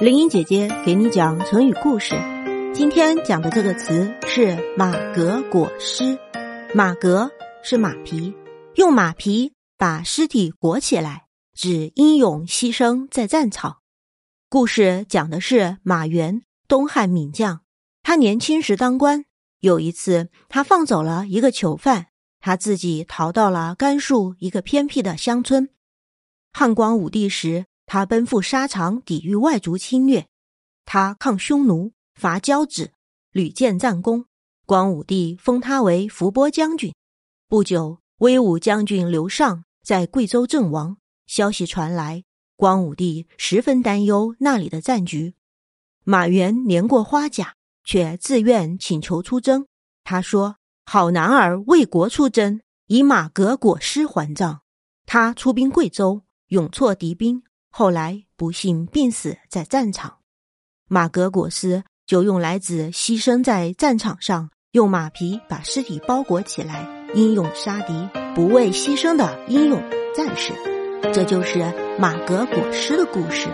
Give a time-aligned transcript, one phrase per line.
[0.00, 2.14] 林英姐姐给你讲成语故事。
[2.72, 6.18] 今天讲的这个词是“马革裹尸”。
[6.74, 7.30] 马革
[7.62, 8.32] 是马皮，
[8.76, 13.80] 用马皮把尸体裹起来，指英勇牺牲在战场。
[14.48, 17.60] 故事讲的是马援，东汉名将。
[18.02, 19.26] 他年轻时当官，
[19.58, 22.06] 有一次他放走了一个囚犯，
[22.40, 25.68] 他自己逃到了甘肃一个偏僻的乡村。
[26.54, 27.66] 汉光武帝时。
[27.92, 30.28] 他奔赴沙场抵御外族侵略，
[30.84, 32.92] 他抗匈奴、伐交趾，
[33.32, 34.26] 屡建战功。
[34.64, 36.94] 光武帝封他为伏波将军。
[37.48, 42.22] 不久，威武将军刘尚在贵州阵亡，消息传来，
[42.54, 45.34] 光武帝十分担忧那里的战局。
[46.04, 49.66] 马援年过花甲，却自愿请求出征。
[50.04, 54.60] 他说：“好男儿为国出征，以马革裹尸还葬。”
[55.06, 57.42] 他出兵贵州，勇挫敌兵。
[57.70, 60.18] 后来不幸病死在战场，
[60.88, 69.80] 马革裹尸就用来指牺牲在战场上，用马皮把尸体包裹起来，英勇杀敌、不畏牺牲的英勇
[70.14, 70.52] 战士。
[71.14, 71.60] 这就是
[71.98, 73.48] 马革裹尸的故事。